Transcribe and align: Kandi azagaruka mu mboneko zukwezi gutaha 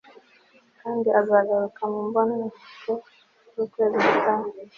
Kandi 0.81 1.09
azagaruka 1.19 1.81
mu 1.91 1.99
mboneko 2.07 2.91
zukwezi 3.53 3.95
gutaha 4.05 4.47